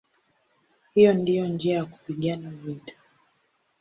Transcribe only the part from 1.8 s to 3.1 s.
kupigana vita".